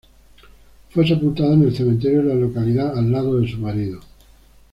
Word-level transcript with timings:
Fue 0.89 1.07
sepultada 1.07 1.53
en 1.53 1.61
el 1.61 1.75
cementerio 1.75 2.23
de 2.23 2.29
la 2.29 2.33
localidad 2.33 2.97
al 2.97 3.11
lado 3.11 3.39
de 3.39 3.47
su 3.47 3.59
marido. 3.59 4.01